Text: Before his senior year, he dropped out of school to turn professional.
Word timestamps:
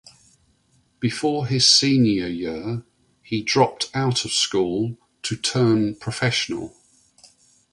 Before 0.99 1.45
his 1.45 1.67
senior 1.69 2.25
year, 2.25 2.83
he 3.21 3.43
dropped 3.43 3.91
out 3.93 4.25
of 4.25 4.33
school 4.33 4.97
to 5.21 5.35
turn 5.35 5.93
professional. 5.93 6.75